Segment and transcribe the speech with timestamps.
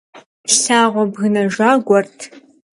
[0.61, 2.17] Лъагъуэ бгынэжа гуэрт.